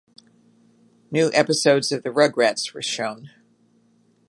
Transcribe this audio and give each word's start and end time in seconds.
New 1.11 1.29
episodes 1.31 1.91
of 1.91 2.01
the 2.01 2.09
"Rugrats" 2.09 2.73
were 2.73 2.81
shown. 2.81 3.29